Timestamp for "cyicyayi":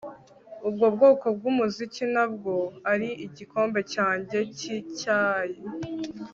4.57-5.57